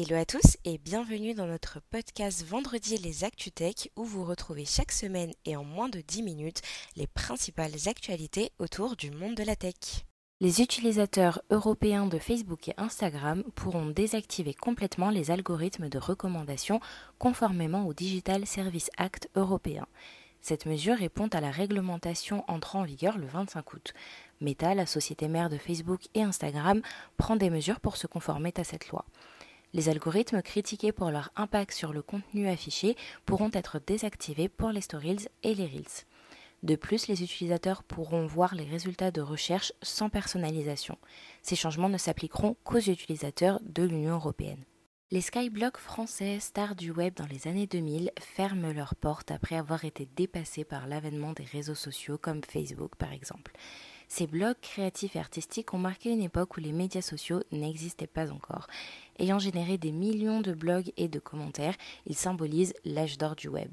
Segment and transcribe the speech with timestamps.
[0.00, 4.92] Hello à tous et bienvenue dans notre podcast Vendredi les ActuTech où vous retrouvez chaque
[4.92, 6.62] semaine et en moins de 10 minutes
[6.94, 9.74] les principales actualités autour du monde de la tech.
[10.40, 16.78] Les utilisateurs européens de Facebook et Instagram pourront désactiver complètement les algorithmes de recommandation
[17.18, 19.88] conformément au Digital Service Act européen.
[20.40, 23.94] Cette mesure répond à la réglementation entrant en vigueur le 25 août.
[24.40, 26.82] Meta, la société mère de Facebook et Instagram,
[27.16, 29.04] prend des mesures pour se conformer à cette loi.
[29.74, 34.80] Les algorithmes critiqués pour leur impact sur le contenu affiché pourront être désactivés pour les
[34.80, 36.06] stories et les reels.
[36.62, 40.98] De plus, les utilisateurs pourront voir les résultats de recherche sans personnalisation.
[41.42, 44.64] Ces changements ne s'appliqueront qu'aux utilisateurs de l'Union européenne.
[45.10, 49.84] Les skyblocks français stars du web dans les années 2000 ferment leurs portes après avoir
[49.84, 53.52] été dépassés par l'avènement des réseaux sociaux comme Facebook par exemple.
[54.08, 58.32] Ces blogs créatifs et artistiques ont marqué une époque où les médias sociaux n'existaient pas
[58.32, 58.66] encore.
[59.18, 63.70] Ayant généré des millions de blogs et de commentaires, ils symbolisent l'âge d'or du web.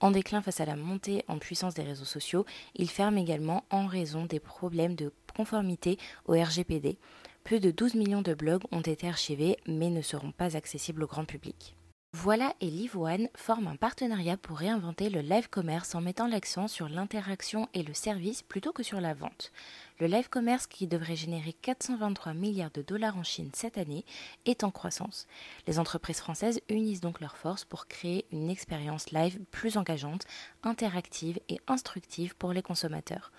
[0.00, 3.86] En déclin face à la montée en puissance des réseaux sociaux, ils ferment également en
[3.86, 6.98] raison des problèmes de conformité au RGPD.
[7.44, 11.06] Plus de 12 millions de blogs ont été archivés mais ne seront pas accessibles au
[11.06, 11.76] grand public.
[12.16, 16.88] Voilà et LiveOne forment un partenariat pour réinventer le live commerce en mettant l'accent sur
[16.88, 19.50] l'interaction et le service plutôt que sur la vente.
[19.98, 24.04] Le live commerce qui devrait générer 423 milliards de dollars en Chine cette année
[24.44, 25.26] est en croissance.
[25.66, 30.24] Les entreprises françaises unissent donc leurs forces pour créer une expérience live plus engageante,
[30.62, 33.32] interactive et instructive pour les consommateurs.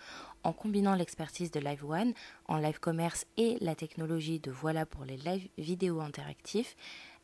[0.44, 2.14] En combinant l'expertise de LiveOne
[2.48, 6.76] en live commerce et la technologie de Voilà pour les live vidéo interactifs,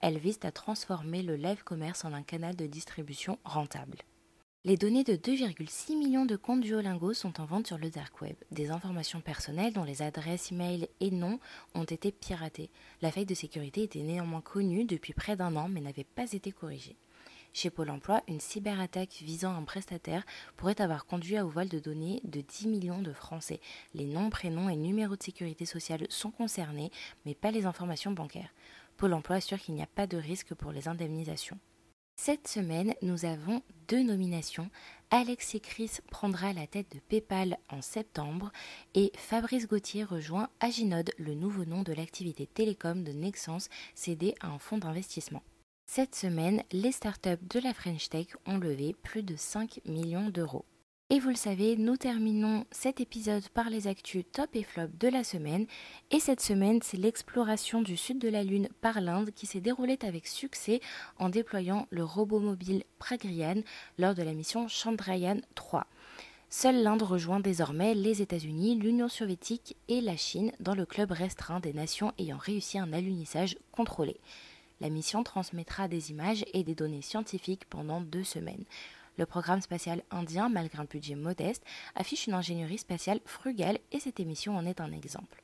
[0.02, 4.00] elle vise à transformer le live commerce en un canal de distribution rentable.
[4.64, 8.36] Les données de 2,6 millions de comptes Duolingo sont en vente sur le dark web.
[8.52, 11.40] Des informations personnelles dont les adresses e-mail et noms
[11.74, 12.70] ont été piratées.
[13.02, 16.52] La faille de sécurité était néanmoins connue depuis près d'un an mais n'avait pas été
[16.52, 16.96] corrigée.
[17.54, 20.24] Chez Pôle emploi, une cyberattaque visant un prestataire
[20.56, 23.60] pourrait avoir conduit au vol de données de 10 millions de Français.
[23.94, 26.92] Les noms, prénoms et numéros de sécurité sociale sont concernés,
[27.26, 28.54] mais pas les informations bancaires.
[28.98, 31.60] Pôle emploi assure qu'il n'y a pas de risque pour les indemnisations.
[32.24, 34.70] Cette semaine, nous avons deux nominations.
[35.10, 38.52] Alexis Chris prendra la tête de PayPal en septembre
[38.94, 44.50] et Fabrice Gauthier rejoint Aginode, le nouveau nom de l'activité télécom de Nexence cédé à
[44.50, 45.42] un fonds d'investissement.
[45.88, 50.66] Cette semaine, les startups de la French Tech ont levé plus de 5 millions d'euros.
[51.14, 55.10] Et vous le savez, nous terminons cet épisode par les actus top et flop de
[55.10, 55.66] la semaine.
[56.10, 60.00] Et cette semaine, c'est l'exploration du sud de la Lune par l'Inde qui s'est déroulée
[60.04, 60.80] avec succès
[61.20, 63.62] en déployant le robot mobile Pragyan
[63.98, 65.86] lors de la mission Chandrayaan 3.
[66.50, 71.60] Seule l'Inde rejoint désormais les États-Unis, l'Union soviétique et la Chine dans le club restreint
[71.60, 74.16] des nations ayant réussi un alunissage contrôlé.
[74.80, 78.64] La mission transmettra des images et des données scientifiques pendant deux semaines.
[79.22, 84.20] Le programme spatial indien, malgré un budget modeste, affiche une ingénierie spatiale frugale et cette
[84.20, 85.44] émission en est un exemple.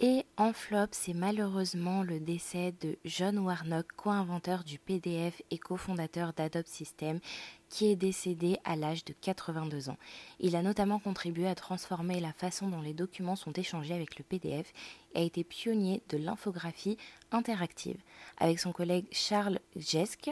[0.00, 6.32] Et en flop, c'est malheureusement le décès de John Warnock, co-inventeur du PDF et cofondateur
[6.32, 7.20] d'Adobe System,
[7.68, 9.98] qui est décédé à l'âge de 82 ans.
[10.40, 14.24] Il a notamment contribué à transformer la façon dont les documents sont échangés avec le
[14.24, 14.72] PDF
[15.14, 16.96] et a été pionnier de l'infographie
[17.30, 17.98] interactive.
[18.38, 20.30] Avec son collègue Charles Jesk,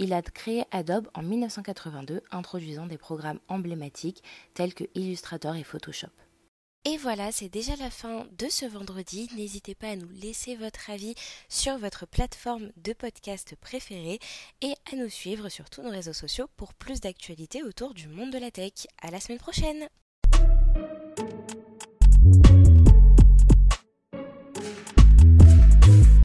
[0.00, 4.24] il a créé Adobe en 1982, introduisant des programmes emblématiques
[4.54, 6.08] tels que Illustrator et Photoshop.
[6.86, 9.28] Et voilà, c'est déjà la fin de ce vendredi.
[9.36, 11.14] N'hésitez pas à nous laisser votre avis
[11.50, 14.18] sur votre plateforme de podcast préférée
[14.62, 18.30] et à nous suivre sur tous nos réseaux sociaux pour plus d'actualités autour du monde
[18.30, 18.86] de la tech.
[19.02, 19.88] À la semaine prochaine!